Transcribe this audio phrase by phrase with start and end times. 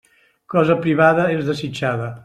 [0.53, 2.11] Cosa privada és desitjada.